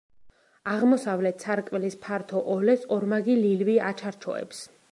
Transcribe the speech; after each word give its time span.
აღმოსავლეთ 0.75 1.43
სარკმლის 1.45 1.97
ფართო 2.07 2.41
ოლეს 2.55 2.87
ორმაგი 2.99 3.37
ლილვი 3.45 3.77
აჩარჩოებს. 3.91 4.65